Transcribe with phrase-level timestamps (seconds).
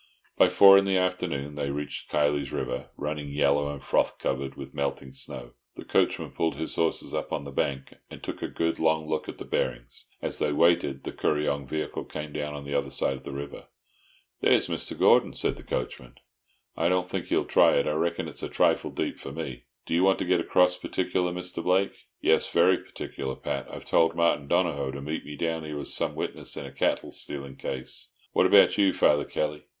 [0.35, 4.73] By four in the afternoon they reached Kiley's River, running yellow and froth covered with
[4.73, 5.51] melting snow.
[5.75, 9.29] The coachman pulled his horses up on the bank, and took a good, long look
[9.29, 10.05] at the bearings.
[10.19, 13.67] As they waited, the Kuryong vehicle came down on the other side of the river.
[14.41, 14.97] "There's Mr.
[14.97, 16.15] Gordon," said the coachman.
[16.75, 17.85] "I don't think he'll try it.
[17.85, 19.65] I reckon it's a trifle deep for me.
[19.85, 21.63] Do you want to get across particular, Mr.
[21.63, 23.67] Blake?" "Yes, very particularly, Pat.
[23.69, 27.11] I've told Martin Donohoe to meet me down here with some witnesses in a cattle
[27.11, 29.65] stealing case." "What about you, Father Kelly?"